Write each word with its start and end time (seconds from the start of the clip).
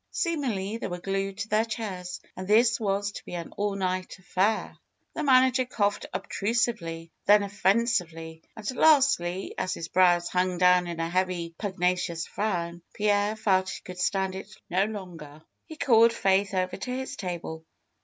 Seemingly, 0.09 0.77
they 0.77 0.87
were 0.87 0.97
glued 0.97 1.37
to 1.37 1.49
their 1.49 1.63
chairs, 1.63 2.21
and 2.35 2.47
this 2.47 2.79
was 2.79 3.11
to 3.11 3.23
be 3.23 3.35
an 3.35 3.51
all 3.55 3.75
night 3.75 4.17
affair 4.17 4.69
1 5.13 5.13
The 5.13 5.21
manager 5.23 5.63
coughed 5.63 6.07
obtrusively; 6.11 7.11
then 7.27 7.43
offensively. 7.43 8.41
And 8.57 8.75
lastly, 8.77 9.53
as 9.59 9.75
his 9.75 9.89
brows 9.89 10.27
hung 10.29 10.57
down 10.57 10.87
in 10.87 10.99
a 10.99 11.07
heavy, 11.07 11.53
pug 11.55 11.77
nacious 11.77 12.27
frown, 12.27 12.81
Pierre 12.95 13.35
felt 13.35 13.69
he 13.69 13.81
could 13.81 13.99
stand 13.99 14.33
it 14.33 14.49
no 14.71 14.85
longer. 14.85 15.43
274 15.69 15.69
FAITH 15.69 15.69
He 15.69 15.75
called 15.85 16.13
Faith 16.13 16.53
over 16.55 16.77
to 16.77 16.89
his 16.97 17.15
table. 17.15 17.63